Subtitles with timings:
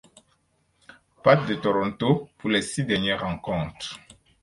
[1.23, 3.99] Pats de Toronto pour les six dernières rencontres.